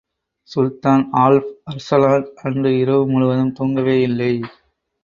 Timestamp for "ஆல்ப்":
1.25-1.51